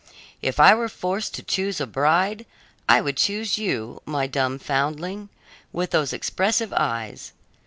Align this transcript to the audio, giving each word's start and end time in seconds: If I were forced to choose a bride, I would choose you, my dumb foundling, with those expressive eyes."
If 0.41 0.59
I 0.59 0.73
were 0.73 0.89
forced 0.89 1.35
to 1.35 1.43
choose 1.43 1.79
a 1.79 1.85
bride, 1.85 2.47
I 2.89 3.01
would 3.01 3.17
choose 3.17 3.59
you, 3.59 4.01
my 4.03 4.25
dumb 4.25 4.57
foundling, 4.57 5.29
with 5.71 5.91
those 5.91 6.11
expressive 6.11 6.73
eyes." 6.75 7.33